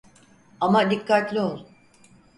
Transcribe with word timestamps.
Ama 0.61 0.89
dikkatli 0.91 1.39
ol. 1.41 1.65